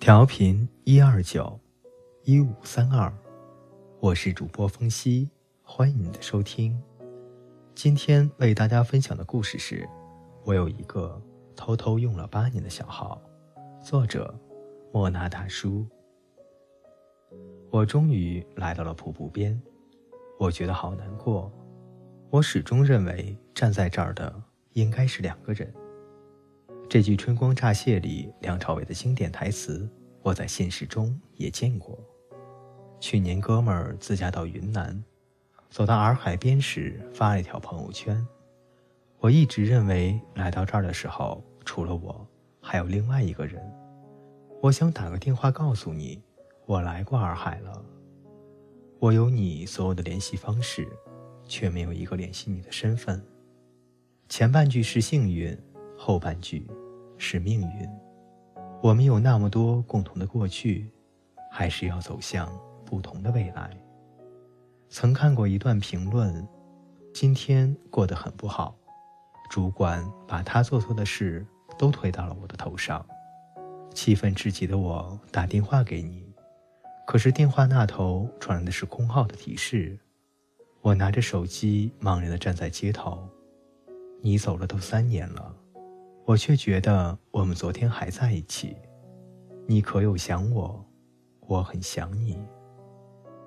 [0.00, 1.60] 调频一二九
[2.24, 3.12] 一五三二，
[4.00, 5.28] 我是主播风夕，
[5.62, 6.82] 欢迎你的收听。
[7.74, 9.86] 今天为大家分享的故事是：
[10.42, 11.20] 我有一个
[11.54, 13.20] 偷偷用了八年的小号。
[13.84, 14.34] 作者：
[14.90, 15.86] 莫那大叔。
[17.70, 19.60] 我终于来到了瀑布边，
[20.38, 21.52] 我觉得好难过。
[22.30, 25.70] 我始终认为站在这儿的应该是两个人。
[26.90, 29.88] 这句《春光乍泄》里梁朝伟的经典台词，
[30.22, 31.96] 我在现实中也见过。
[32.98, 35.00] 去年哥们儿自驾到云南，
[35.70, 38.26] 走到洱海边时发了一条朋友圈。
[39.20, 42.26] 我一直认为来到这儿的时候，除了我，
[42.60, 43.62] 还有另外一个人。
[44.60, 46.20] 我想打个电话告诉你。
[46.66, 47.84] 我来过洱海了，
[48.98, 50.88] 我有你所有的联系方式，
[51.46, 53.24] 却没有一个联系你的身份。
[54.28, 55.56] 前半句是幸运，
[56.02, 56.66] 后半句
[57.18, 57.86] 是命运。
[58.82, 60.90] 我们有那么多共同的过去，
[61.52, 62.50] 还是要走向
[62.86, 63.70] 不同的未来。
[64.88, 66.48] 曾看过一段评论：
[67.12, 68.74] 今天过得很不好，
[69.50, 73.04] 主管把他做错的事都推到了我的头上，
[73.92, 76.24] 气愤至极的我打电话给你。
[77.06, 79.98] 可是电话那头传来的是空号的提示，
[80.80, 83.28] 我拿着手机茫然地站在街头。
[84.22, 85.54] 你走了都三年了，
[86.24, 88.76] 我却觉得我们昨天还在一起。
[89.66, 90.84] 你可有想我？
[91.46, 92.38] 我很想你。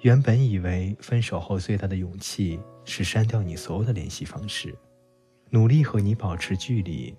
[0.00, 4.76] 原本以为分手后最大的勇气是删掉你所有的联系方式，
[5.50, 7.14] 努力和你保持距离，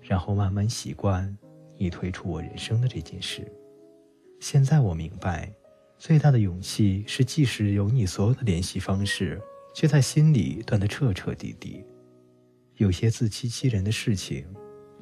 [0.00, 1.36] 然后慢慢习惯
[1.76, 3.50] 你退出我人生的这件事。
[4.40, 5.52] 现在我明白。
[5.98, 9.38] 最大的勇气是，即使有你所有的联系方式，
[9.74, 11.84] 却在心里断得彻彻底底。
[12.76, 14.46] 有些自欺欺人的事情，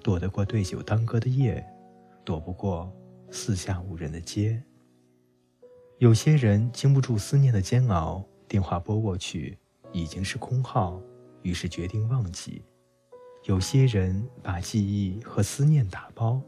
[0.03, 1.65] 躲得过对酒当歌的夜，
[2.25, 2.93] 躲不过
[3.31, 4.63] 四下无人的街。
[5.99, 9.59] 有些人经不住思念的煎熬，电话拨过去
[9.93, 11.03] 已经是空号，
[11.43, 12.63] 于是决定忘记。
[13.45, 16.43] 有些人把记忆和思念打包，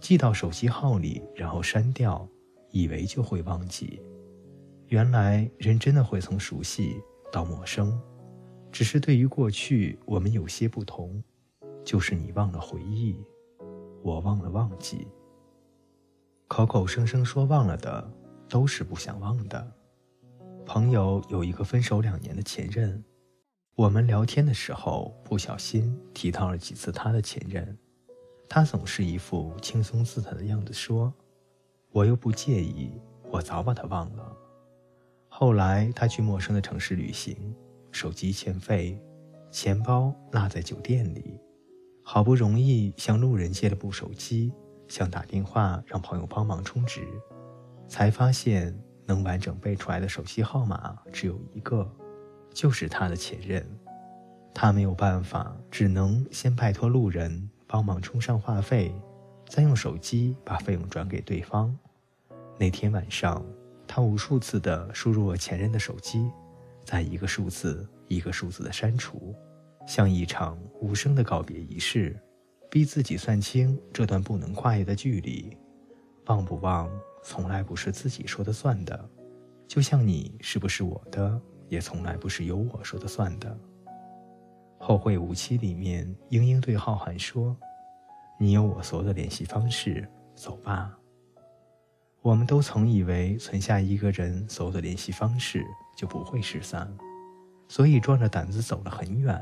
[0.00, 2.28] 寄到手机号里，然后删掉。
[2.72, 4.02] 以为就会忘记，
[4.88, 7.00] 原来人真的会从熟悉
[7.32, 7.98] 到陌生，
[8.70, 11.22] 只是对于过去我们有些不同，
[11.86, 13.16] 就是你忘了回忆，
[14.02, 15.06] 我忘了忘记。
[16.48, 18.10] 口口声声说忘了的，
[18.48, 19.72] 都是不想忘的。
[20.66, 23.04] 朋友有一个分手两年的前任，
[23.76, 27.78] 我们聊天的时候不小心提到了几次他的前任，
[28.48, 31.14] 他总是一副轻松自在的样子说。
[31.92, 34.36] 我又不介意，我早把他忘了。
[35.28, 37.54] 后来他去陌生的城市旅行，
[37.92, 39.00] 手机欠费，
[39.52, 41.38] 钱包落在酒店里，
[42.08, 44.52] 好不容易向路人借了部手机，
[44.86, 47.04] 想打电话让朋友帮忙充值，
[47.88, 48.72] 才发现
[49.06, 51.84] 能完整背出来的手机号码只有一个，
[52.54, 53.66] 就是他的前任。
[54.54, 58.94] 他没有办法，只能先拜托路人帮忙充上话费，
[59.48, 61.76] 再用手机把费用转给对方。
[62.56, 63.44] 那天晚上，
[63.84, 66.30] 他无数次地输入了前任的手机，
[66.84, 69.34] 在一个数字一个数字的删除，
[69.86, 72.18] 像一场无声的告别仪式，
[72.70, 75.56] 逼自己算清这段不能跨越的距离。
[76.26, 76.90] 忘不忘，
[77.22, 79.08] 从来不是自己说的算的，
[79.68, 83.56] 就像你是不是我的，也从来不是由我说的算的。
[84.78, 87.56] 后会无期里面，英英对浩瀚说
[88.38, 90.98] ：“你有我所有的联系方式，走吧。”
[92.22, 95.64] 我们都曾以为存下一个人所有的联系方式
[95.96, 96.92] 就不会失散，
[97.68, 99.40] 所以壮着胆子走了很远。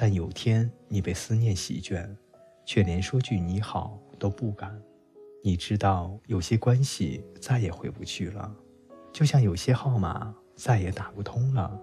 [0.00, 2.16] 但有天你被思念席卷，
[2.64, 4.80] 却连说句你好都不敢。
[5.42, 8.54] 你知道有些关系再也回不去了，
[9.12, 11.76] 就像有些号码再也打不通了。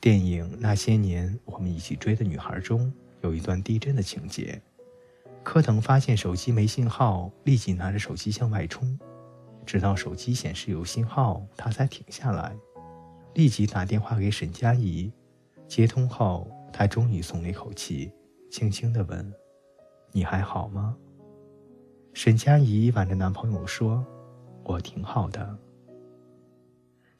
[0.00, 2.90] 电影《那些年我们一起追的女孩》中
[3.20, 4.58] 有一段地震的情节。
[5.42, 8.98] 柯腾发现手机没信号，立即拿着手机向外冲，
[9.66, 12.56] 直到手机显示有信号，他才停下来，
[13.34, 15.12] 立即打电话给沈佳宜。
[15.68, 18.12] 接通后，他终于松了一口气，
[18.50, 19.32] 轻轻地问
[20.12, 20.94] ：“你还好吗？”
[22.12, 24.04] 沈佳宜挽着男朋友说
[24.62, 25.58] ：“我挺好的。”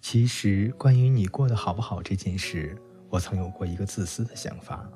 [0.02, 2.76] 其实，关于你过得好不好这件事，
[3.08, 4.86] 我曾有过一个自私的想法。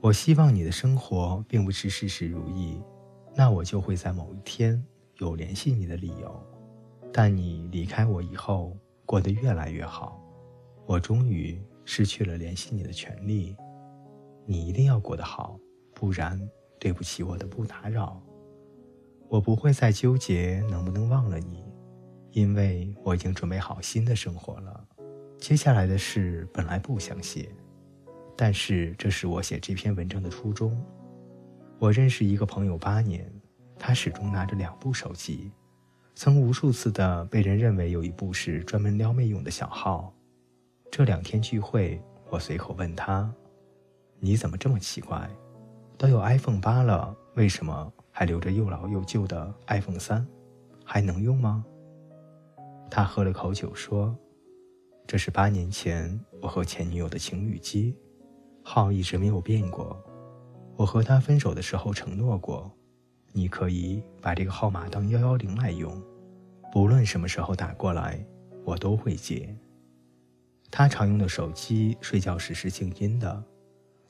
[0.00, 2.80] 我希望你的生活并不是事事如意，
[3.34, 4.82] 那我就会在某一天
[5.18, 6.42] 有联系你的理由。
[7.12, 10.18] 但你离开我以后，过得越来越好，
[10.86, 13.54] 我终于失去了联系你的权利。
[14.46, 15.58] 你一定要过得好，
[15.94, 16.40] 不然
[16.78, 18.20] 对不起我的不打扰。
[19.28, 21.64] 我不会再纠结能不能忘了你，
[22.30, 24.86] 因为我已经准备好新的生活了。
[25.38, 27.48] 接下来的事本来不想写，
[28.36, 30.80] 但是这是我写这篇文章的初衷。
[31.78, 33.30] 我认识一个朋友八年，
[33.78, 35.50] 他始终拿着两部手机，
[36.14, 40.14] 曾无数次的被人认为有一部是专门撩妹用的小号。
[40.90, 42.00] 这两天聚会，
[42.30, 43.30] 我随口问他
[44.24, 45.28] ：“你怎么这么奇怪？
[45.98, 50.26] 都有 iPhone 八了，为什么还留着又老又旧的 iPhone 三？
[50.82, 51.62] 还能用吗？”
[52.90, 54.16] 他喝了口酒说
[55.06, 57.94] ：“这是八年前我和前女友的情侣机，
[58.62, 60.02] 号一直没有变过。”
[60.74, 62.72] 我和他分手的时候承诺过，
[63.30, 66.02] 你可以把这个号码当幺幺零来用，
[66.72, 68.24] 不论什么时候打过来，
[68.64, 69.54] 我都会接。
[70.70, 73.44] 他常用的手机睡觉时是静音的，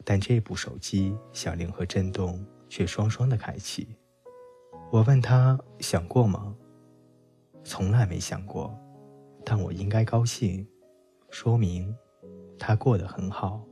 [0.05, 3.97] 但这部手机响铃和震动却双双的开启。
[4.91, 6.55] 我问他想过吗？
[7.65, 8.79] 从来没想过，
[9.45, 10.67] 但我应该高兴，
[11.31, 11.97] 说明
[12.59, 13.65] 他过得很好。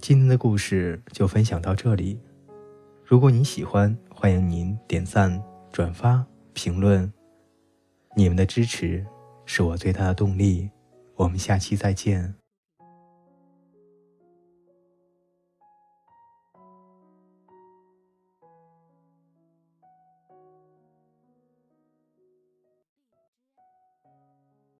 [0.00, 2.20] 今天的故事就分享到这里。
[3.04, 5.42] 如果您喜欢，欢迎您点赞、
[5.72, 7.10] 转发、评论。
[8.16, 9.06] 你们的支持
[9.44, 10.70] 是我最大的动力。
[11.16, 12.45] 我们下期再见。